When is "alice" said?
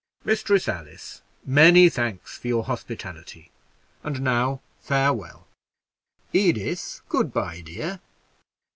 0.67-1.21